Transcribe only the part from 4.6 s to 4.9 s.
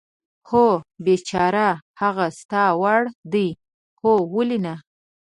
نه.